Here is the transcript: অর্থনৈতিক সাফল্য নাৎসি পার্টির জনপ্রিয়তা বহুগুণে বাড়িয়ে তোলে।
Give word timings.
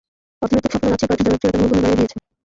অর্থনৈতিক 0.43 0.71
সাফল্য 0.73 0.89
নাৎসি 0.93 1.05
পার্টির 1.09 1.25
জনপ্রিয়তা 1.27 1.57
বহুগুণে 1.59 1.87
বাড়িয়ে 1.91 2.09
তোলে। 2.09 2.23